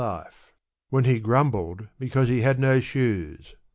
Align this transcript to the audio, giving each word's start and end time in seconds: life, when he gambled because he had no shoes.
life, 0.01 0.51
when 0.89 1.03
he 1.05 1.19
gambled 1.19 1.87
because 1.99 2.27
he 2.27 2.41
had 2.41 2.59
no 2.59 2.79
shoes. 2.79 3.53